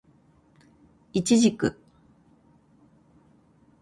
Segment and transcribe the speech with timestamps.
[1.13, 1.77] イチジク